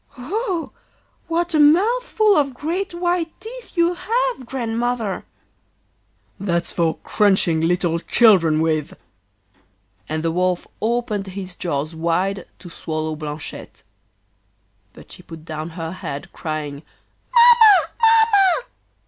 [0.17, 0.71] 'Oh!
[1.27, 5.25] what a mouthful of great white teeth you have, Grandmother!'
[6.39, 8.97] 'That's for crunching little children with!'
[10.09, 13.83] And the Wolf opened his jaws wide to swallow Blanchette.
[14.93, 16.77] But she put down her head crying:
[17.27, 17.89] 'Mamma!
[17.99, 18.65] Mamma!